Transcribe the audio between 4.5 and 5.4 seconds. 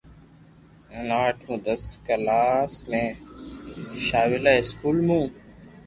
اسڪول مون